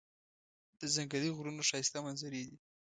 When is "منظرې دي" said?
2.05-2.57